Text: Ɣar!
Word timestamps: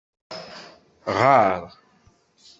Ɣar! 1.19 1.61